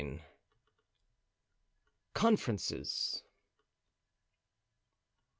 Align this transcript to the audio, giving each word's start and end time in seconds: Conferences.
Conferences. 2.15 3.21